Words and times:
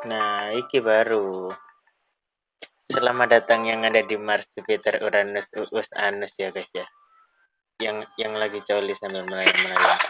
Nah, 0.00 0.56
iki 0.56 0.80
baru. 0.80 1.52
Selamat 2.80 3.36
datang 3.36 3.68
yang 3.68 3.84
ada 3.84 4.00
di 4.00 4.16
Mars, 4.16 4.48
Jupiter, 4.56 4.96
Uranus, 5.04 5.52
Uus, 5.52 5.92
Anus 5.92 6.32
ya 6.40 6.48
guys 6.48 6.72
ya. 6.72 6.88
Yang 7.76 8.08
yang 8.16 8.32
lagi 8.32 8.64
coli 8.64 8.96
sambil 8.96 9.28
melayang-melayang. 9.28 10.00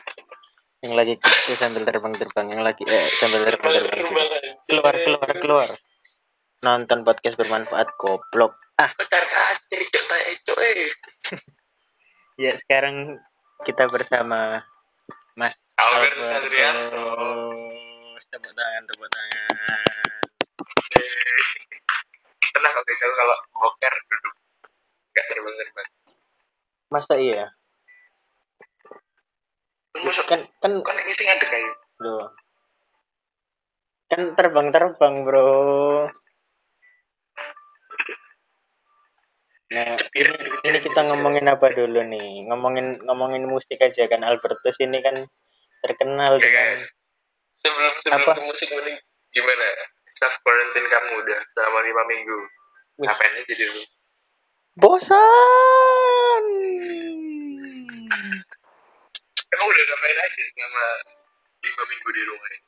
Yang 0.86 0.94
lagi 0.94 1.14
gitu 1.18 1.52
sambil 1.58 1.82
terbang-terbang, 1.82 2.46
yang 2.54 2.62
lagi 2.62 2.86
eh, 2.86 3.10
sambil 3.18 3.42
terbang-terbang 3.42 4.06
juga. 4.06 4.22
Keluar, 4.70 4.94
keluar, 5.02 5.30
keluar. 5.42 5.68
Nonton 6.62 7.02
podcast 7.02 7.34
bermanfaat 7.34 7.90
goblok. 7.98 8.54
Ah, 8.78 8.94
Bentar 8.94 9.26
itu 10.30 10.52
eh. 10.62 10.90
ya 12.46 12.54
sekarang 12.54 13.18
kita 13.66 13.90
bersama 13.90 14.62
Mas 15.34 15.58
Albert. 15.74 16.22
Sandrianto. 16.22 17.04
Tepuk 18.30 18.54
tangan, 18.54 18.82
tepuk 18.86 19.08
tangan. 19.10 19.29
Aku 22.90 23.14
kalau 23.14 23.36
boker 23.54 23.94
duduk 24.10 24.34
gak 25.14 25.26
terbang-terbang. 25.30 25.88
Masa 26.90 27.14
iya? 27.18 27.46
Masuk 30.00 30.26
Kan 30.26 30.46
kan 30.62 30.72
kan 30.82 30.96
ini 31.02 31.12
sih 31.14 31.26
ngadek 31.26 31.48
kayak 31.50 31.74
Loh. 32.00 32.32
Kan 34.10 34.34
terbang-terbang, 34.34 35.14
Bro. 35.22 36.10
Nah, 39.70 39.94
ini, 40.18 40.34
ini 40.66 40.78
kita 40.82 41.06
ngomongin 41.06 41.46
apa 41.46 41.70
dulu 41.70 42.02
nih? 42.02 42.42
Ngomongin 42.50 42.98
ngomongin 43.06 43.46
musik 43.46 43.78
aja 43.78 44.10
kan 44.10 44.26
Albertus 44.26 44.82
ini 44.82 44.98
kan 44.98 45.14
terkenal 45.86 46.42
ya 46.42 46.42
dengan 46.42 46.74
guys. 46.74 46.82
Sebelum 47.54 47.94
sebelum 48.02 48.26
Apa? 48.26 48.32
ke 48.34 48.42
musik 48.50 48.68
mending 48.74 48.98
gimana? 49.30 49.66
Self 50.10 50.42
quarantine 50.42 50.90
kamu 50.90 51.22
udah 51.22 51.40
selama 51.54 51.78
lima 51.86 52.02
minggu. 52.10 52.40
Ngapain 52.98 53.34
aja 53.38 53.54
dulu? 53.54 53.82
bosan. 54.80 56.44
Kamu 59.50 59.64
udah 59.66 59.84
ngapain 59.84 60.18
aja 60.24 60.42
selama 60.56 60.84
lima 61.60 61.82
minggu 61.84 62.08
di 62.16 62.22
rumah 62.24 62.48
ini? 62.48 62.58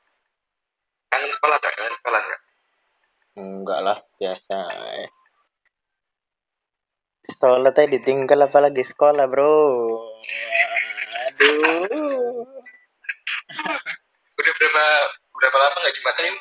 Kangen 1.08 1.30
sekolah 1.32 1.56
gak? 1.62 1.72
Kangen 1.78 1.96
sekolah 2.02 2.20
gak? 2.20 2.40
Enggak 3.32 3.80
lah, 3.80 3.98
biasa. 4.20 4.58
Sekolah 7.22 7.70
tadi 7.72 7.96
ditinggal 7.96 8.44
apalagi 8.44 8.84
sekolah, 8.84 9.24
Bro. 9.30 9.56
Aduh. 11.32 12.44
Udah 14.36 14.52
berapa 14.58 14.84
berapa 15.38 15.56
lama 15.56 15.76
gak 15.80 15.94
jembatan 15.96 16.24
ini? 16.34 16.40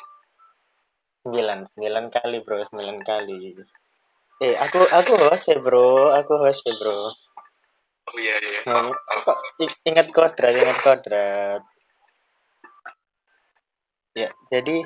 Sembilan 1.22 1.58
sembilan 1.70 2.04
kali 2.10 2.36
bro 2.42 2.58
sembilan 2.66 2.98
kali. 3.06 3.54
Eh 4.42 4.54
aku 4.58 4.82
aku 4.90 5.12
host 5.22 5.54
ya 5.54 5.56
bro. 5.62 6.10
Aku 6.10 6.34
host 6.42 6.66
ya 6.66 6.74
bro. 6.74 7.14
Oh 8.10 8.16
iya 8.18 8.36
iya. 8.42 8.60
Kok 8.66 9.38
i- 9.62 9.78
ingat 9.86 10.10
kodrat 10.10 10.54
ingat 10.58 10.78
kodrat. 10.82 11.62
Ya 14.18 14.28
jadi 14.50 14.82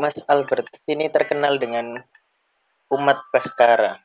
Mas 0.00 0.16
Albert 0.26 0.72
ini 0.88 1.12
terkenal 1.12 1.60
dengan 1.60 2.00
umat 2.92 3.20
Baskara. 3.28 4.00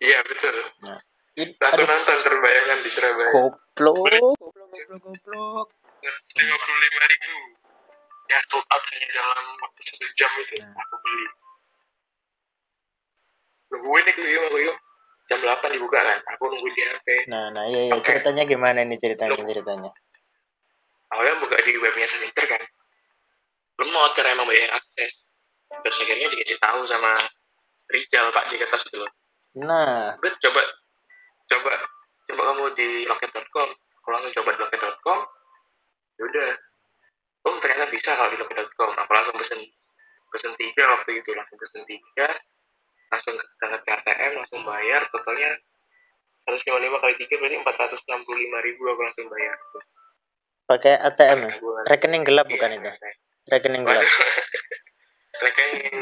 Iya 0.00 0.20
betul. 0.28 0.56
nah 0.84 1.00
ini 1.36 1.52
Satu 1.56 1.84
aduh 1.84 1.88
nonton 1.88 2.18
terbayangkan 2.24 2.78
di 2.84 2.90
Surabaya. 2.92 3.28
goblok. 3.32 3.96
Goblok 3.96 4.36
goblok 4.40 5.00
goblok. 5.04 5.68
Ribu 7.06 7.65
ya 8.26 8.38
sold 8.50 8.66
out 8.68 8.82
hanya 8.90 9.08
dalam 9.14 9.46
waktu 9.62 9.80
satu 9.86 10.06
jam 10.18 10.30
itu 10.42 10.54
Nah. 10.60 10.74
aku 10.76 10.94
beli. 11.02 11.26
Nungguin 13.66 14.02
nih 14.06 14.36
aku 14.46 14.58
yuk 14.62 14.76
jam 15.26 15.38
8 15.42 15.74
dibuka 15.74 15.98
kan? 15.98 16.20
Aku 16.36 16.42
nungguin 16.50 16.74
di 16.74 16.82
HP 16.86 17.06
nah 17.30 17.50
nah 17.50 17.64
iya 17.66 17.90
iya. 17.90 17.92
Oke. 17.98 18.06
ceritanya 18.06 18.42
gimana 18.46 18.80
nih? 18.86 18.98
Ceritanya 18.98 19.42
ceritanya. 19.42 19.90
Awalnya 21.14 21.34
buka 21.42 21.56
di 21.62 21.72
webnya 21.78 22.06
Seninter 22.10 22.46
kan? 22.46 22.62
Lemot 23.78 24.12
karena 24.16 24.34
emang 24.34 24.46
banyak 24.48 24.62
yang 24.66 24.74
akses. 24.74 25.12
Terus 25.82 25.96
akhirnya 26.02 26.30
dikasih 26.32 26.58
tahu 26.62 26.80
sama 26.86 27.12
Rizal 27.86 28.34
pak 28.34 28.50
di 28.50 28.58
atas 28.58 28.82
itu 28.86 28.96
loh. 28.98 29.12
Nah. 29.62 30.14
Udah 30.18 30.34
coba 30.42 30.62
coba 31.46 31.72
coba 32.26 32.42
kamu 32.50 32.64
di 32.74 32.88
loket.com 33.06 33.68
aku 33.70 34.08
langsung 34.10 34.32
coba 34.42 34.50
di 34.54 34.58
loket.com 34.66 35.18
yaudah 36.18 36.50
oh 37.46 37.56
ternyata 37.62 37.86
bisa 37.88 38.10
kalau 38.18 38.30
di 38.34 38.38
loket.com 38.42 38.90
aku 38.98 39.10
langsung 39.14 39.36
pesen 39.38 39.60
pesen 40.34 40.52
tiga 40.58 40.84
waktu 40.92 41.22
itu 41.22 41.30
langsung 41.32 41.56
pesen 41.56 41.82
tiga. 41.86 42.28
Langsung 43.06 43.38
berangkat 43.62 43.80
ke 43.86 43.90
ATM 44.02 44.32
langsung 44.34 44.60
bayar. 44.66 45.06
Totalnya 45.14 45.50
155 46.50 47.02
kali 47.02 47.14
tiga 47.22 47.34
berarti 47.38 47.56
465 47.62 48.66
ribu 48.66 48.82
aku 48.90 49.00
langsung 49.06 49.26
bayar. 49.30 49.56
Pakai 50.66 50.94
ATM 50.98 51.38
ya? 51.46 51.52
Rekening 51.86 52.22
gelap 52.26 52.50
Iya, 52.50 52.54
bukan 52.58 52.70
itu? 52.74 52.90
Rekening 53.46 53.82
gelap. 53.86 54.02
Rekening 55.46 55.96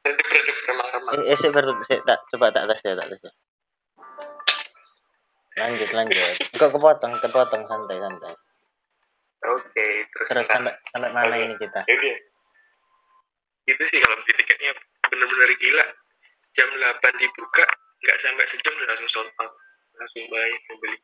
redep-redep 0.00 0.56
remang-remang. 0.64 1.12
Eh, 1.26 1.36
eh 1.36 1.50
baru 1.52 1.70
tak 2.06 2.18
coba 2.32 2.46
tak 2.54 2.64
tes 2.72 2.80
ya, 2.86 2.94
tak 2.96 3.08
tes 3.12 3.20
ya. 3.20 3.32
Lanjut, 5.60 5.90
lanjut. 5.92 6.36
Kok 6.56 6.70
kepotong, 6.72 7.12
kepotong 7.20 7.62
santai, 7.68 8.00
santai. 8.00 8.34
Oke 9.42 9.86
terus, 10.10 10.26
Terus 10.26 10.44
ntar- 10.44 10.52
sampai 10.52 10.72
sampai 10.90 11.10
mana 11.10 11.32
Oke. 11.32 11.44
ini 11.44 11.54
kita? 11.56 11.80
ya 11.82 11.94
udah. 11.94 12.16
Itu 13.66 13.82
sih 13.86 13.98
kalau 13.98 14.16
beli 14.20 14.34
tiketnya 14.36 14.70
bener-bener 15.06 15.50
gila. 15.56 15.86
Jam 16.52 16.68
8 16.68 17.14
dibuka 17.16 17.64
nggak 18.00 18.18
sampai 18.18 18.44
sejam 18.46 18.72
udah 18.74 18.88
langsung 18.88 19.08
sold 19.08 19.30
out. 19.38 19.52
Langsung 19.94 20.22
banyak 20.26 20.60
yang 20.60 20.76
beli. 20.78 20.96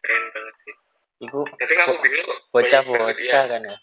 Keren 0.00 0.22
banget 0.30 0.54
sih. 0.60 0.74
Iku 1.22 1.40
tapi 1.48 1.72
kamu 1.72 1.94
bingung 1.98 2.26
kok 2.26 2.38
bocah-bocah 2.50 3.42
kan 3.46 3.62
ya. 3.62 3.76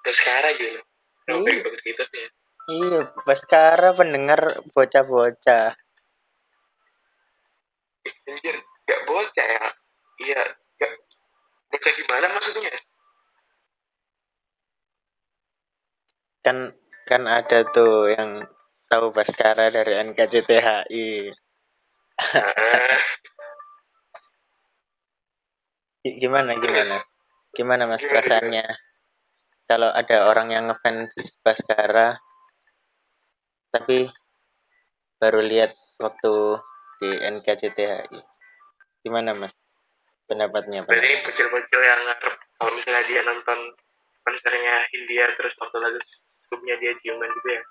terus 0.00 0.16
sekarang 0.16 0.52
gitu 0.54 0.80
Iya. 1.26 1.52
gitu 1.82 2.02
sih 2.06 2.26
Iya, 2.66 3.00
pas 3.22 3.36
sekarang 3.36 3.94
pendengar 3.94 4.40
bocah-bocah. 4.72 5.76
anjir 8.26 8.56
gak 8.84 9.00
bocah 9.04 9.46
ya? 9.46 9.66
Iya 10.18 10.42
gak 11.76 11.82
bocah 11.84 11.94
gimana 12.00 12.26
maksudnya 12.34 12.72
Kan 16.44 16.72
kan 17.04 17.22
ada 17.28 17.68
tuh 17.68 18.08
yang 18.16 18.40
tahu 18.88 19.12
Baskara 19.12 19.68
dari 19.68 19.92
NKCTHI. 20.08 21.08
nah, 22.34 23.00
Gi- 26.04 26.16
Gimana 26.22 26.52
gimana? 26.58 26.96
Gimana 27.56 27.84
Mas 27.90 28.02
Gimana, 28.02 28.12
perasaannya? 28.12 28.66
Kalau 29.70 29.90
ada 29.92 30.16
orang 30.30 30.48
yang 30.54 30.64
ngefans 30.70 31.12
Baskara 31.44 32.18
tapi 33.74 34.08
baru 35.20 35.40
lihat 35.44 35.72
waktu 36.00 36.34
di 37.02 37.10
NKCTHI. 37.16 38.20
Gimana 39.04 39.32
Mas? 39.36 39.54
Pendapatnya 40.26 40.82
berarti 40.82 40.98
pendapat? 41.00 41.24
bocil-bocil 41.24 41.80
yang 41.80 42.02
kalau 42.58 42.70
misalnya 42.74 43.02
dia 43.06 43.20
nonton 43.22 43.58
konsernya 44.20 44.74
Hindia 44.90 45.26
terus 45.38 45.54
waktu 45.56 45.76
lagu 45.78 45.98
grupnya 46.46 46.74
dia 46.78 46.92
ciuman 46.98 47.30
gitu 47.32 47.50
ya 47.52 47.62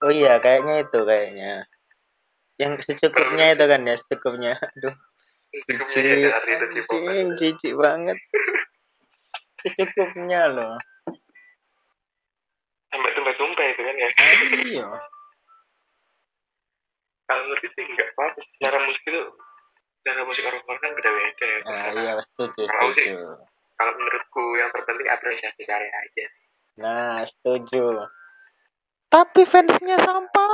Oh 0.00 0.12
iya, 0.12 0.36
kayaknya 0.36 0.84
itu 0.84 1.00
kayaknya. 1.00 1.64
Yang 2.60 2.84
secukupnya 2.84 3.56
itu 3.56 3.64
kan 3.64 3.80
ya, 3.88 3.94
secukupnya. 3.96 4.52
Aduh, 4.52 4.92
Cukupnya 5.48 5.96
dia 5.96 6.12
jijik, 6.12 6.28
ada 6.28 6.36
arti 6.36 6.50
itu 6.52 6.66
cipokan. 6.76 7.08
anjing, 7.08 7.30
jijik 7.40 7.74
banget. 7.80 8.18
Secukupnya 9.64 10.42
loh. 10.52 10.76
sampai 12.92 13.10
tumpah-tumpah 13.10 13.64
itu 13.64 13.80
kan 13.80 13.96
ya 13.96 14.10
Iya. 14.70 14.86
kalau 17.24 17.40
menurut 17.42 17.66
sih 17.66 17.84
nggak 17.88 18.08
apa-apa 18.12 18.38
secara 18.54 18.76
musik 18.84 19.02
itu 19.02 19.22
secara 20.04 20.20
musik 20.28 20.44
orang 20.44 20.60
orang 20.60 20.80
kan 20.84 20.92
beda-beda 20.92 21.46
ya 21.48 21.58
Nah, 21.64 21.84
iya, 21.96 22.12
setuju, 22.20 22.68
Kalau 22.68 22.92
sih- 22.92 23.08
setuju. 23.08 23.40
kalau 23.74 23.92
menurutku 23.96 24.44
yang 24.54 24.68
terpenting 24.68 25.08
apresiasi 25.08 25.64
karya 25.64 25.88
aja 25.88 26.26
Nah, 26.76 27.24
setuju. 27.24 28.04
Tapi 29.08 29.48
fansnya 29.48 29.96
sampah. 29.96 30.50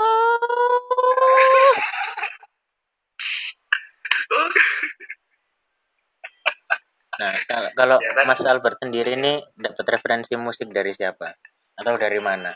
Nah, 7.18 7.34
kalau, 7.44 7.68
kalau 7.74 7.96
Ya 8.00 8.12
kan? 8.16 8.24
Mas 8.24 8.40
Albert 8.40 8.78
sendiri 8.80 9.12
ini 9.12 9.42
dapat 9.52 9.84
referensi 9.90 10.32
musik 10.38 10.70
dari 10.70 10.94
siapa? 10.94 11.34
Atau 11.76 11.98
dari 11.98 12.20
mana? 12.20 12.54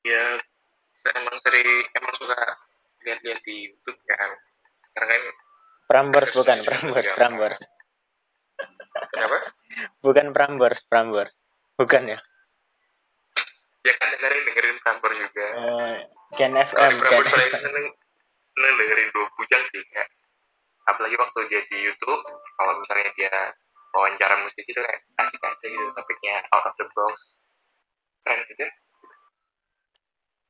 ya 0.00 0.40
saya 0.96 1.12
emang 1.20 1.36
sering 1.44 1.68
emang 1.92 2.14
suka 2.16 2.32
lihat-lihat 3.04 3.40
di 3.44 3.54
YouTube 3.70 3.98
kan 4.08 4.30
karena 4.96 5.14
kan 5.16 5.22
Prambors 5.90 6.30
bukan, 6.38 6.62
Prambors, 6.62 7.08
Prambors. 7.18 7.58
bukan 9.98 10.26
Prambors, 10.30 10.80
Prambors. 10.86 11.34
Bukan 11.74 12.14
ya? 12.14 12.18
Ya 13.82 13.92
kan 13.98 14.08
dengerin 14.14 14.42
dengerin 14.46 14.78
Prambors 14.86 15.18
juga. 15.18 15.46
Oh, 15.58 15.94
Gen 16.38 16.54
Kalau 16.54 16.66
FM, 16.70 16.92
Gen 16.94 17.00
Prambors 17.02 17.32
paling 17.34 17.54
seneng 17.58 17.86
seneng 18.54 18.74
dengerin 18.78 19.08
dua 19.10 19.26
bujang 19.34 19.62
sih 19.74 19.82
kayak 19.90 20.08
apalagi 20.90 21.16
waktu 21.18 21.38
dia 21.50 21.62
di 21.70 21.78
YouTube 21.86 22.22
kalau 22.58 22.72
misalnya 22.82 23.10
dia 23.14 23.32
wawancara 23.94 24.42
musik 24.42 24.62
itu 24.66 24.78
kayak 24.78 25.00
asik 25.22 25.42
aja 25.42 25.66
gitu 25.66 25.90
topiknya 25.94 26.42
out 26.54 26.66
of 26.66 26.74
the 26.78 26.86
box 26.94 27.34
keren 28.26 28.42
gitu 28.50 28.66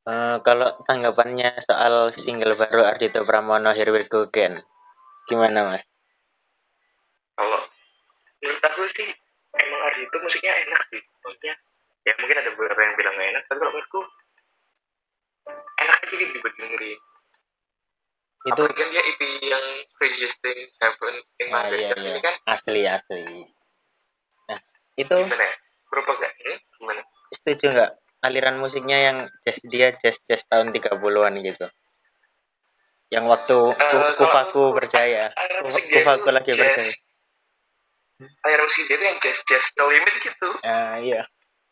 Eh, 0.01 0.37
kalau 0.41 0.81
tanggapannya 0.89 1.61
soal 1.61 2.09
single 2.09 2.57
baru 2.57 2.89
Ardito 2.89 3.21
Pramono 3.21 3.69
Here 3.69 3.93
We 3.93 4.09
Go 4.09 4.25
Again, 4.25 4.57
gimana 5.29 5.73
mas? 5.73 5.85
kalau 7.41 7.61
menurut 8.41 8.63
aku 8.63 8.81
sih 8.93 9.09
emang 9.57 9.81
Ardi 9.89 10.01
itu 10.05 10.17
musiknya 10.21 10.53
enak 10.67 10.81
sih 10.93 11.01
maksudnya 11.25 11.53
ya 12.05 12.13
mungkin 12.21 12.37
ada 12.37 12.49
beberapa 12.53 12.79
yang 12.85 12.93
bilang 12.97 13.13
gak 13.17 13.29
enak 13.33 13.43
tapi 13.49 13.57
kalau 13.61 13.71
menurutku 13.73 14.01
enak 15.81 15.97
aja 16.05 16.15
gitu 16.15 16.37
didengerin 16.37 16.99
Itu 18.41 18.57
apalagi 18.57 18.73
kan 18.73 18.89
dia 18.89 19.03
EP 19.05 19.21
yang 19.45 19.65
Craziest 20.01 20.37
Thing 20.41 20.59
Happen 20.81 21.13
in 21.13 21.47
ah, 21.53 21.69
My 21.69 21.77
iya, 21.77 21.93
Life 21.93 22.01
iya. 22.01 22.09
ini 22.09 22.21
kan 22.25 22.35
asli 22.49 22.81
asli. 22.89 23.21
Nah 24.49 24.59
itu 24.97 25.13
gimana 25.13 25.45
ya 25.45 25.55
berapa 25.93 26.11
gak 26.17 26.33
hmm? 26.41 26.59
gimana 26.81 27.01
setuju 27.37 27.65
nggak 27.69 27.91
aliran 28.21 28.57
musiknya 28.57 28.97
yang 29.11 29.17
jazz 29.41 29.57
dia 29.65 29.93
jazz 29.97 30.17
jazz 30.23 30.45
tahun 30.45 30.69
30-an 30.69 31.33
gitu? 31.41 31.65
Yang 33.11 33.25
waktu 33.27 33.57
kalau 33.75 34.15
kufaku 34.15 34.61
aku- 34.71 34.75
berjaya, 34.77 35.33
kufaku 35.91 36.29
lagi 36.31 36.55
jazz 36.55 36.61
berjaya. 36.79 36.93
aliran 38.45 38.63
musik 38.69 38.85
dia 38.85 38.95
itu 38.95 39.05
yang 39.09 39.17
jazz 39.17 39.39
jazz 39.49 39.65
no 39.75 39.89
limit 39.89 40.15
gitu 40.21 40.49
Ah 40.61 41.01
iya. 41.01 41.25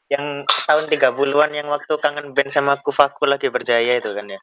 Yang 0.10 0.50
tahun 0.66 0.90
30-an 0.90 1.52
yang 1.54 1.70
waktu 1.70 1.94
kangen 2.02 2.34
band 2.34 2.50
sama 2.50 2.74
kufaku 2.82 3.30
lagi 3.30 3.54
berjaya 3.54 4.02
itu 4.02 4.10
kan 4.10 4.26
ya. 4.26 4.42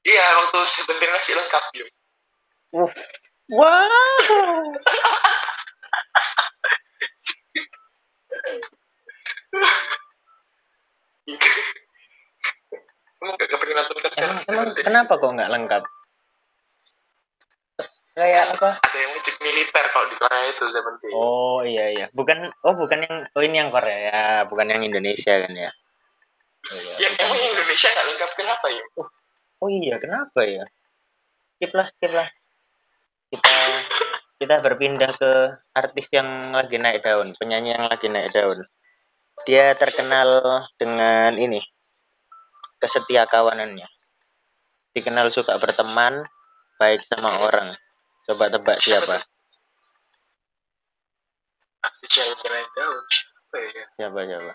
iya 0.00 0.26
waktu 0.42 0.58
sebenarnya 0.66 1.12
masih 1.14 1.34
lengkap 1.38 1.64
Uh. 2.70 2.90
Wow. 3.50 4.70
Emang 13.20 13.36
Emang, 14.48 14.68
kenapa 14.80 15.12
kok 15.20 15.32
nggak 15.36 15.52
lengkap? 15.52 15.82
Kayak 18.10 18.58
apa? 18.58 18.70
ada 18.84 18.98
yang 19.00 19.12
wajib 19.16 19.34
militer 19.40 19.84
kalau 19.94 20.06
di 20.10 20.16
Korea 20.18 20.44
itu 20.50 20.64
Seventeen 20.68 21.12
Oh 21.14 21.62
iya 21.64 21.86
iya. 21.94 22.06
Bukan 22.12 22.52
oh 22.66 22.74
bukan 22.76 23.06
yang 23.06 23.16
oh 23.32 23.42
ini 23.44 23.56
yang 23.56 23.70
Korea, 23.72 24.44
bukan 24.50 24.66
yang 24.66 24.82
Indonesia 24.82 25.40
kan 25.40 25.52
ya. 25.56 25.70
Iya, 26.68 26.92
ya 27.00 27.08
emang 27.16 27.38
yang 27.40 27.52
Indonesia 27.56 27.88
gak 27.88 28.06
lengkap 28.12 28.30
kenapa 28.36 28.66
ya 28.68 28.84
Oh 29.60 29.68
iya, 29.68 29.96
kenapa 29.96 30.40
ya? 30.44 30.64
Skip 31.56 31.72
lah, 31.76 31.86
skip 31.88 32.12
lah. 32.12 32.28
Kita 33.32 33.52
kita 34.40 34.54
berpindah 34.64 35.12
ke 35.16 35.32
artis 35.76 36.08
yang 36.12 36.56
lagi 36.56 36.80
naik 36.80 37.04
daun, 37.04 37.36
penyanyi 37.36 37.76
yang 37.76 37.84
lagi 37.84 38.08
naik 38.08 38.32
daun. 38.32 38.64
Dia 39.48 39.72
terkenal 39.72 40.68
dengan 40.76 41.32
ini 41.40 41.60
kesetia 42.80 43.28
kawanannya. 43.28 43.86
Dikenal 44.96 45.30
suka 45.30 45.54
berteman, 45.60 46.26
baik 46.80 47.04
sama 47.06 47.40
orang. 47.44 47.76
Coba 48.26 48.50
tebak 48.50 48.80
siapa? 48.82 49.22
ya 52.10 52.24
Siapa 53.94 54.20
siapa? 54.26 54.52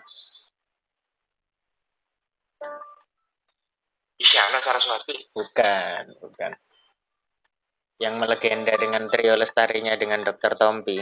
Isyana 4.16 4.58
Saraswati 4.64 5.28
Bukan, 5.32 6.04
bukan. 6.20 6.52
Yang 7.96 8.14
melegenda 8.20 8.74
dengan 8.76 9.08
trio 9.08 9.36
lestarinya 9.36 9.96
dengan 9.96 10.20
Dr. 10.24 10.56
Tompi. 10.56 11.00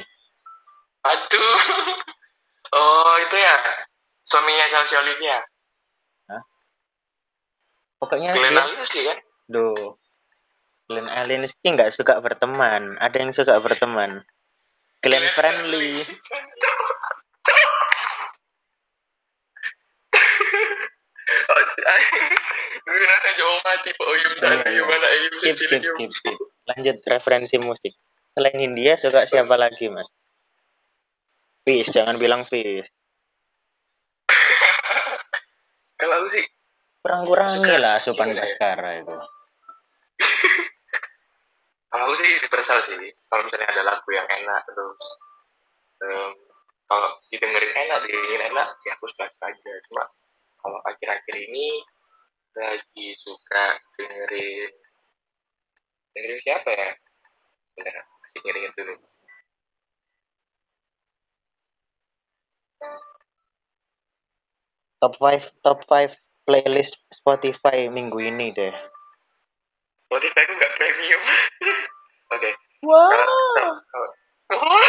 aduh 1.04 1.60
oh 2.74 3.14
itu 3.22 3.36
ya 3.38 3.56
suaminya 4.26 4.66
Chelsea 4.68 4.98
Olivia 4.98 5.38
Pokoknya 8.04 8.36
Glenn 8.36 8.52
dia, 8.52 8.84
sih 8.84 9.00
kan 9.08 9.16
Duh. 9.48 9.96
Glenn 10.84 11.08
Alinsky 11.08 11.72
nggak 11.72 11.96
suka 11.96 12.20
berteman. 12.20 13.00
Ada 13.00 13.16
yang 13.16 13.32
suka 13.32 13.56
berteman. 13.64 14.20
Glenn 15.00 15.24
friendly. 15.32 16.04
Gimana 22.84 23.30
Oyum 24.04 24.32
Skip, 25.40 25.56
skip, 25.56 25.82
skip, 25.88 26.10
skip. 26.12 26.36
Lanjut 26.68 26.96
referensi 27.08 27.56
musik. 27.56 27.96
Selain 28.36 28.60
India 28.60 29.00
suka 29.00 29.24
siapa 29.24 29.56
lagi, 29.56 29.88
Mas? 29.88 30.08
Fish, 31.64 31.88
jangan 31.90 32.20
bilang 32.20 32.44
Fish. 32.44 32.92
Kalau 36.00 36.14
aku 36.20 36.28
sih 36.28 36.44
Kurang-kurangi 37.04 37.76
lah 37.76 38.00
asupan 38.00 38.32
Iya, 38.32 38.34
iya. 38.40 38.40
Baskara 38.48 38.90
itu. 38.96 39.12
kalau 41.92 42.08
aku 42.08 42.16
sih 42.16 42.28
universal 42.40 42.80
sih. 42.80 43.12
Kalau 43.28 43.44
misalnya 43.44 43.68
ada 43.76 43.84
lagu 43.84 44.08
yang 44.08 44.24
enak 44.24 44.64
terus 44.64 45.04
em, 46.00 46.32
kalau 46.88 47.12
didengerin 47.28 47.76
enak, 47.76 48.08
didengerin 48.08 48.56
enak, 48.56 48.68
ya 48.88 48.96
aku 48.96 49.04
suka 49.12 49.28
aja. 49.28 49.72
Cuma 49.84 50.08
kalau 50.64 50.80
akhir-akhir 50.88 51.36
ini 51.44 51.84
lagi 52.56 53.12
suka 53.20 53.76
dengerin 54.00 54.72
dengerin 56.16 56.40
siapa 56.40 56.72
ya? 56.72 56.88
Bener, 57.76 58.00
masih 58.00 58.38
ngiringin 58.48 58.72
dulu. 58.80 58.96
Top 64.98 65.14
5 65.20 65.44
top 65.60 65.84
5 65.84 66.12
playlist 66.44 66.96
Spotify 67.12 67.88
minggu 67.88 68.16
ini 68.20 68.52
deh. 68.52 68.72
Spotify 70.00 70.40
aku 70.44 70.52
nggak 70.56 70.74
premium. 70.76 71.22
Oke. 72.34 72.50
Wow. 72.84 73.08
Kalau- 73.12 73.80
kalau- 74.50 74.84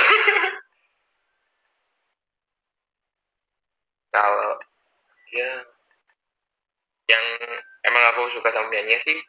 Kalau 4.12 4.52
ya 5.36 5.52
yang 7.06 7.26
emang 7.84 8.04
aku 8.16 8.32
suka 8.32 8.48
sama 8.48 8.72
penyanyi 8.72 8.96
sih 8.96 9.20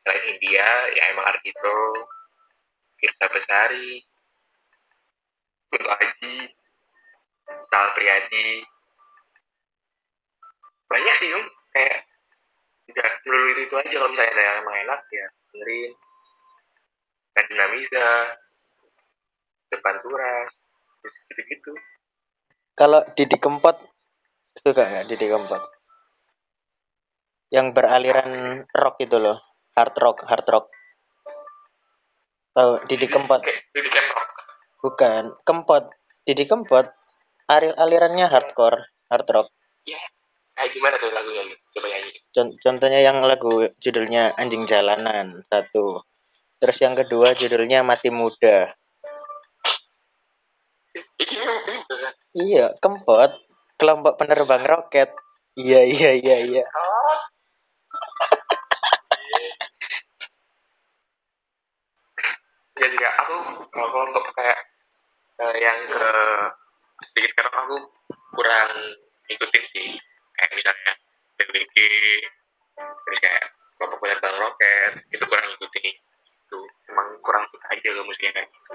selain 0.00 0.24
India 0.32 0.64
ya 0.96 1.02
emang 1.12 1.28
Ardito, 1.28 2.08
Firsa 2.96 3.28
Besari, 3.28 4.00
Kunto 5.68 5.92
Aji, 5.92 6.48
Sal 7.66 7.90
Priadi, 7.94 8.62
banyak 10.88 11.14
sih 11.18 11.28
Yung 11.34 11.44
kayak 11.74 12.08
nggak 12.88 13.10
melulu 13.28 13.48
itu, 13.52 13.60
itu 13.68 13.74
aja 13.76 13.94
kalau 14.00 14.10
misalnya 14.10 14.32
ada 14.32 14.42
yang 14.42 14.56
emang 14.64 14.76
enak 14.88 15.00
ya 15.12 15.26
dengerin 15.52 15.92
Nadina 17.36 17.66
Miza, 17.70 18.08
Depan 19.68 19.94
Turas, 20.00 20.50
terus 21.04 21.14
gitu-gitu. 21.28 21.72
Kalau 22.74 23.04
Didi 23.14 23.36
Kempot 23.36 23.76
suka 24.56 24.82
nggak 24.82 25.06
Didi 25.12 25.28
Kempot? 25.28 25.62
Yang 27.52 27.66
beraliran 27.76 28.64
rock 28.74 28.96
itu 29.04 29.16
loh, 29.20 29.38
hard 29.76 29.94
rock, 30.00 30.24
hard 30.26 30.46
rock. 30.48 30.66
Tahu 32.56 32.82
Didi 32.90 33.06
Kempot? 33.06 33.44
Didi 33.44 33.90
Kempot. 33.92 34.28
Bukan, 34.82 35.24
Kempot. 35.46 35.84
Didi 36.26 36.44
Kempot 36.48 36.97
alirannya 37.48 38.26
hardcore, 38.28 38.78
hard 39.10 39.28
rock. 39.34 39.48
Ya, 39.88 39.98
kayak 40.56 40.70
gimana 40.76 40.94
tuh 41.00 41.10
lagunya? 41.16 41.42
Coba 41.74 41.86
nyanyi. 41.88 42.10
Con- 42.34 42.56
Contohnya 42.60 43.00
yang 43.00 43.18
lagu 43.24 43.66
judulnya 43.80 44.36
Anjing 44.36 44.68
Jalanan 44.68 45.42
satu. 45.48 46.04
Terus 46.60 46.78
yang 46.84 46.94
kedua 46.98 47.32
judulnya 47.38 47.80
Mati 47.86 48.10
Muda. 48.12 48.72
Iya, 52.36 52.76
Kempot, 52.82 53.30
kelompok 53.78 54.14
penerbang 54.20 54.62
roket. 54.68 55.10
Iya, 55.58 55.80
iya, 55.88 56.10
iya, 56.20 56.36
iya. 56.46 56.62
Oh. 56.68 57.16
ya 62.78 62.86
juga 62.94 63.08
aku 63.20 63.34
kalau 63.74 63.88
kelompok 63.90 64.24
kayak 64.38 64.58
eh, 65.42 65.56
yang 65.58 65.78
ke 65.90 66.06
sedikit 67.10 67.32
karena 67.38 67.50
aku 67.68 67.84
kurang 68.32 68.72
ikutin 69.28 69.64
sih 69.76 69.88
kayak 70.40 70.52
misalnya 70.56 70.92
BWG 71.36 71.76
terus 72.80 73.18
kayak 73.20 73.44
kelompok 73.76 74.00
penerbang 74.00 74.36
roket 74.40 74.92
itu 75.12 75.24
kurang 75.28 75.52
ikutin 75.52 75.84
itu 75.92 76.60
emang 76.88 77.12
kurang 77.20 77.44
suka 77.52 77.66
aja 77.68 77.88
ke 77.92 78.00
musiknya 78.08 78.32
kayak 78.40 78.48
gitu 78.48 78.72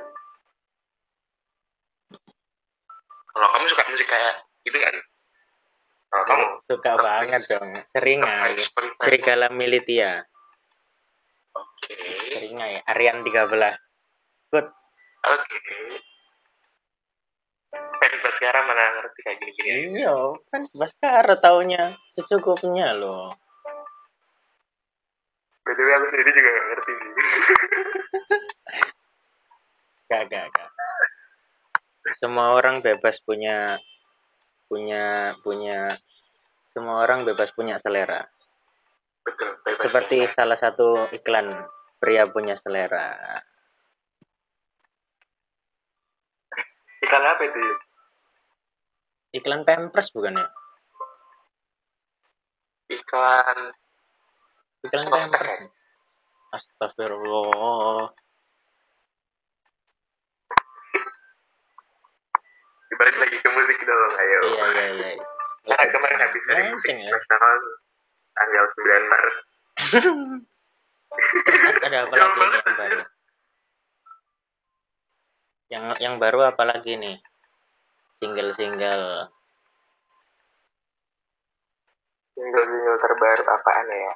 kalau 3.34 3.48
kamu 3.50 3.66
suka 3.66 3.84
musik 3.90 4.06
kayak 4.06 4.36
gitu 4.62 4.78
kan 4.78 4.96
kalau 6.14 6.26
kamu 6.30 6.46
Suka 6.70 6.94
banget 6.94 7.42
dong. 7.50 7.74
Seringai. 7.90 8.54
Serigala 9.02 9.50
Militia. 9.50 10.22
oke 11.58 11.98
Seringai. 12.30 12.86
Arian 12.86 13.26
13. 13.26 13.50
Good. 14.54 14.68
oke 15.26 15.58
fans 15.66 16.03
Baskara 18.24 18.60
mana 18.64 18.84
ngerti 18.98 19.20
kayak 19.22 19.38
gini-gini 19.44 20.00
Iya, 20.00 20.16
fans 20.48 20.72
Baskara 20.72 21.36
taunya 21.38 22.00
secukupnya 22.16 22.96
loh. 22.96 23.36
btw 25.64 25.90
aku 25.96 26.06
sendiri 26.12 26.30
juga 26.36 26.50
gak 26.50 26.68
ngerti 26.68 26.92
sih 27.00 27.12
Gak, 30.12 30.24
gak, 30.30 30.46
gak. 30.52 30.70
Semua 32.20 32.54
orang 32.54 32.80
bebas 32.80 33.18
punya 33.24 33.80
punya 34.68 35.34
punya 35.42 35.96
semua 36.76 37.02
orang 37.02 37.24
bebas 37.24 37.54
punya 37.54 37.78
selera. 37.78 38.26
betul 39.24 39.56
bebas 39.64 39.80
Seperti 39.80 40.18
salah 40.28 40.60
satu 40.60 41.08
iklan 41.16 41.48
pria 41.98 42.28
punya 42.28 42.60
selera. 42.60 43.40
iklan 47.00 47.24
apa 47.24 47.42
itu? 47.48 47.62
Iklan 49.34 49.66
Pampers 49.66 50.14
bukan 50.14 50.38
ya? 50.38 50.46
iklan 52.94 53.58
Iklan 54.86 55.06
Softtek 55.10 55.34
Pampers. 55.34 55.74
Astagfirullah. 56.54 58.14
dibalik 62.94 63.18
lagi 63.18 63.38
ke 63.42 63.50
musik 63.50 63.82
dong 63.82 64.14
ayo 64.22 64.40
Iya, 64.54 64.66
iya, 64.70 65.18
iya. 65.18 65.26
Nah, 65.64 65.80
kemarin 65.80 66.20
habis 66.20 66.44
dari 66.46 66.62
musik 66.70 66.94
Lenceng 66.94 66.98
ya. 67.02 67.10
nasional 67.10 67.58
tanggal 68.38 68.66
9 68.70 69.10
Maret 69.10 69.36
ada 71.84 71.98
apa 72.06 72.16
lagi 72.18 72.40
yang 72.42 72.78
baru? 72.78 73.00
Yang 75.70 75.86
yang 76.02 76.16
baru 76.22 76.40
apa 76.50 76.64
lagi 76.66 76.94
nih? 76.98 77.18
Single-single. 78.24 79.28
single-single 82.34 82.98
terbaru 82.98 83.44
apaan 83.52 83.88
ya 83.92 84.14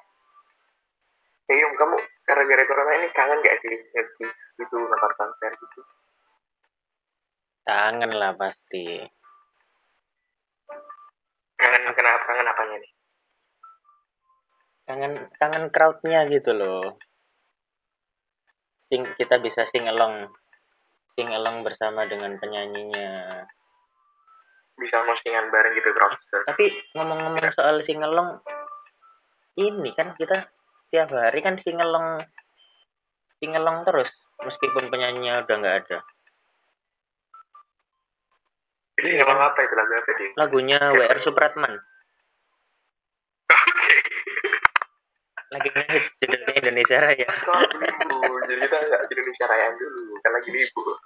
Eh, 1.48 1.56
Yum, 1.64 1.80
kamu 1.80 1.96
gara-gara 2.28 2.64
corona 2.68 2.92
ini 3.00 3.08
kangen 3.16 3.40
gak 3.40 3.56
sih 3.64 3.72
nge 3.72 4.04
gitu 4.60 4.76
nonton 4.84 5.12
konser 5.16 5.48
gitu? 5.56 5.80
Kangen 7.64 8.12
lah 8.12 8.36
pasti. 8.36 9.00
Kangen 11.56 11.84
kenapa? 11.96 12.24
Kangen 12.28 12.52
apanya 12.52 12.76
nih? 12.84 12.92
Kangen 14.92 15.14
kangen 15.40 15.66
crowdnya 15.72 16.28
gitu 16.28 16.52
loh. 16.52 17.00
Sing 18.92 19.08
kita 19.16 19.40
bisa 19.40 19.64
sing 19.64 19.88
along 19.88 20.28
sing 21.16 21.32
along 21.32 21.64
bersama 21.64 22.04
dengan 22.12 22.36
penyanyinya. 22.44 23.48
Bisa 24.78 25.02
postingan 25.04 25.50
bareng 25.50 25.74
gitu 25.74 25.90
crowdster. 25.90 26.42
Tapi 26.46 26.66
ngomong-ngomong 26.94 27.50
soal 27.54 27.82
sing 27.82 27.98
along 28.02 28.42
ini 29.58 29.90
kan 29.98 30.14
kita 30.14 30.46
setiap 30.88 31.10
hari 31.18 31.42
kan 31.42 31.58
sing 31.58 31.82
along 31.82 32.22
sing 33.42 33.58
along 33.58 33.82
terus 33.84 34.10
meskipun 34.46 34.94
penyanyinya 34.94 35.44
udah 35.44 35.56
nggak 35.58 35.78
ada. 35.86 36.00
Jadi 38.98 39.14
ngomong 39.22 39.42
apa 39.42 39.60
itu 39.62 39.74
lagu 39.78 39.94
apa 39.94 40.12
dia? 40.18 40.30
Lagunya 40.38 40.80
WR 40.94 41.20
Supratman. 41.22 41.74
Lagi 45.48 45.70
ngehit 45.72 46.04
judulnya 46.20 46.54
Indonesia 46.60 46.98
Raya. 47.02 47.30
Kok 47.30 47.62
dulu? 47.72 48.42
Jadi 48.46 48.62
kita 48.68 48.78
nggak 48.78 49.02
Indonesia 49.10 49.46
Raya 49.48 49.68
dulu, 49.78 50.04
kan 50.22 50.32
lagi 50.34 50.50
libur. 50.50 50.98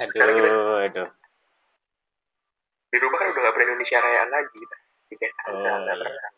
Aduh, 0.00 0.80
aduh. 0.80 1.08
Di 2.90 2.96
rumah 2.98 3.18
kan 3.20 3.26
udah 3.30 3.40
nggak 3.40 3.54
pernah 3.54 3.66
Indonesia 3.70 3.98
Raya 4.00 4.24
lagi 4.26 4.56
kita. 4.56 4.76
Kita 5.10 5.26
Oh, 5.50 5.60
nggak 5.60 5.96
iya. 6.00 6.28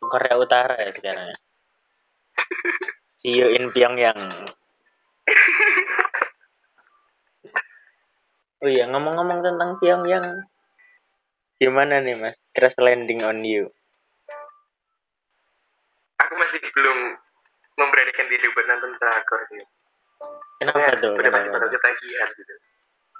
Korea 0.00 0.34
Utara 0.36 0.74
ya 0.78 0.90
sekarang. 0.94 1.26
ya. 1.28 1.36
See 3.20 3.36
you 3.36 3.50
in 3.52 3.68
Pyongyang. 3.70 4.18
Oh 8.60 8.68
iya, 8.68 8.84
ngomong-ngomong 8.92 9.40
tentang 9.40 9.80
Pyongyang. 9.80 10.44
Gimana 11.56 12.04
nih, 12.04 12.12
Mas? 12.12 12.36
Crash 12.52 12.76
landing 12.76 13.24
on 13.24 13.40
you. 13.40 13.72
Aku 16.20 16.32
masih 16.36 16.60
belum 16.76 17.16
memberanikan 17.80 18.28
diri 18.28 18.44
buat 18.52 18.68
nonton 18.68 18.92
drakor 19.00 19.40
sih. 19.48 19.64
Kenapa 20.60 20.92
tuh? 21.00 21.16
Udah 21.16 21.24
Kenapa 21.32 21.56
pada 21.56 21.68
ketagihan 21.72 22.28
gitu. 22.36 22.54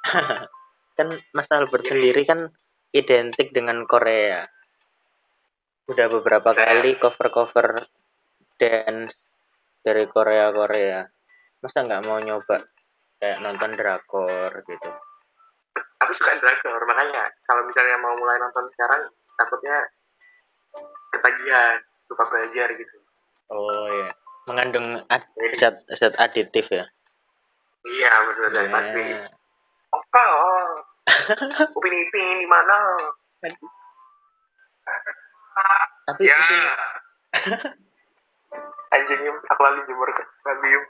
Kan 1.00 1.09
Mas 1.32 1.49
Albert 1.49 1.88
sendiri 1.88 2.28
kan 2.28 2.52
identik 2.92 3.56
dengan 3.56 3.88
Korea. 3.88 4.44
Udah 5.88 6.06
beberapa 6.12 6.52
Saya- 6.52 6.76
kali 6.76 7.00
cover-cover 7.00 7.88
dance 8.61 9.16
dari 9.80 10.04
Korea-Korea. 10.04 11.00
Masa 11.64 11.88
nggak 11.88 12.04
mau 12.04 12.20
nyoba 12.20 12.61
kayak 13.16 13.40
nonton 13.40 13.73
drakor 13.73 14.52
gitu? 14.61 14.90
Aku 16.04 16.12
suka 16.16 16.37
drakor, 16.40 16.80
makanya 16.85 17.28
kalau 17.49 17.64
misalnya 17.64 17.97
mau 18.00 18.12
mulai 18.16 18.37
nonton 18.37 18.68
sekarang 18.76 19.09
takutnya 19.37 19.76
ketagihan, 21.11 21.76
lupa 22.09 22.25
belajar 22.28 22.68
gitu. 22.76 22.97
Oh 23.49 23.88
iya, 23.88 24.12
mengandung 24.49 25.00
ad- 25.09 25.32
zat 25.56 25.85
zat 25.92 26.16
aditif 26.20 26.68
ya. 26.68 26.85
Iya, 27.89 28.13
betul 28.29 28.45
betul 28.53 28.67
pasti. 28.69 29.03
Ya. 29.17 29.25
Oke, 29.91 30.25
upin 31.77 31.95
ipin 31.95 32.27
di 32.45 32.49
mana? 32.49 32.77
Tapi 36.07 36.23
Ya. 36.27 36.39
Anjing 38.91 39.23
Yum, 39.23 39.39
aku 39.47 39.61
lagi 39.63 39.81
jemur 39.87 40.11
ke 40.11 40.23
Nabi 40.43 40.67
Yum. 40.75 40.85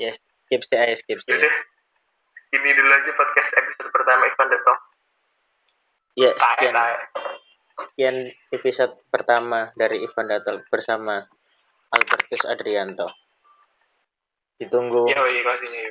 ya 0.00 0.10
skip 0.14 0.62
sih 0.64 0.78
aja 0.78 0.94
skip 0.96 1.18
sih. 1.18 1.34
Udah, 1.34 1.54
ini 2.56 2.68
dulu 2.72 2.88
aja 2.88 3.10
podcast 3.18 3.50
episode 3.58 3.90
pertama 3.90 4.22
Ivan 4.30 4.48
Talk. 4.54 4.80
Ya 6.14 6.30
sekian 6.38 6.74
sekian 7.74 8.16
episode 8.54 8.94
pertama 9.10 9.74
dari 9.74 10.00
Ivan 10.06 10.30
Datal 10.30 10.62
bersama 10.70 11.26
Albertus 11.90 12.46
Adrianto. 12.46 13.10
Ditunggu 14.62 15.10
Iya, 15.10 15.20
iya. 15.26 15.90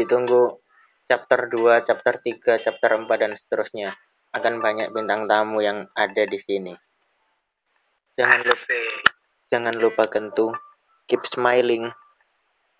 Ditunggu 0.00 0.56
chapter 1.04 1.50
2, 1.52 1.84
chapter 1.84 2.14
3, 2.16 2.64
chapter 2.64 2.90
4 2.96 3.06
dan 3.20 3.32
seterusnya. 3.36 3.92
Akan 4.32 4.62
banyak 4.62 4.94
bintang 4.94 5.28
tamu 5.28 5.60
yang 5.60 5.90
ada 5.92 6.22
di 6.24 6.38
sini. 6.40 6.72
Jangan 8.16 8.40
lupa 8.46 8.78
jangan 9.50 9.74
lupa 9.74 10.06
kentu 10.06 10.54
keep 11.10 11.26
smiling 11.26 11.90